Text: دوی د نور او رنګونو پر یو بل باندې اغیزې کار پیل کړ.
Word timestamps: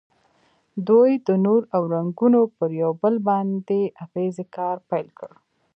دوی 0.87 1.11
د 1.27 1.29
نور 1.45 1.61
او 1.75 1.81
رنګونو 1.95 2.41
پر 2.57 2.69
یو 2.81 2.91
بل 3.01 3.15
باندې 3.27 3.79
اغیزې 4.03 4.45
کار 4.55 4.77
پیل 4.89 5.07
کړ. 5.19 5.31